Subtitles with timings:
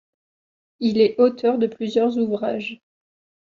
[0.79, 2.81] Il est auteur de plusieurs ouvrages.